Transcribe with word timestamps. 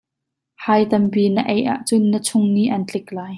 Hai 0.65 0.81
tampi 0.91 1.23
na 1.35 1.41
ei 1.53 1.61
ahcun 1.73 2.03
na 2.11 2.19
chung 2.27 2.47
nih 2.55 2.69
an 2.75 2.83
tlik 2.89 3.07
lai. 3.17 3.29